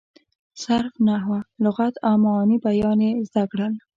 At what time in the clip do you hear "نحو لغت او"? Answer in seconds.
1.07-2.15